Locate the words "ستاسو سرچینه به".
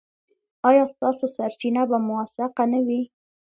0.93-1.97